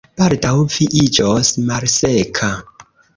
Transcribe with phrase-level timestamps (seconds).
[0.19, 2.51] Baldaŭ vi iĝos malseka